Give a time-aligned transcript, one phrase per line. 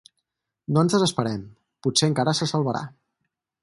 [0.77, 1.45] No ens desesperem:
[1.89, 2.87] potser encara se salvarà.